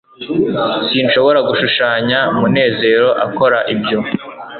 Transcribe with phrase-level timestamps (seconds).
[0.89, 3.97] sinshobora gushushanya munezero akora ibyo